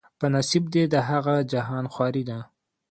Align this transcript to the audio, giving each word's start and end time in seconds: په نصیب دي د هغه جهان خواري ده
په 0.19 0.25
نصیب 0.35 0.63
دي 0.73 0.83
د 0.93 0.95
هغه 1.09 1.35
جهان 1.51 1.85
خواري 1.93 2.23
ده 2.29 2.39